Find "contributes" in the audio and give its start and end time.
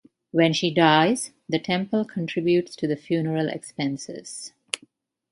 2.05-2.75